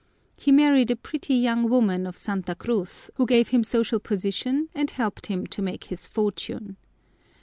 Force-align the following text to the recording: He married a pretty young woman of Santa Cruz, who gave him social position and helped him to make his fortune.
He 0.35 0.51
married 0.51 0.89
a 0.89 0.95
pretty 0.95 1.35
young 1.35 1.69
woman 1.69 2.07
of 2.07 2.17
Santa 2.17 2.55
Cruz, 2.55 3.11
who 3.17 3.27
gave 3.27 3.49
him 3.49 3.63
social 3.63 3.99
position 3.99 4.67
and 4.73 4.89
helped 4.89 5.27
him 5.27 5.45
to 5.45 5.61
make 5.61 5.83
his 5.83 6.07
fortune. 6.07 6.77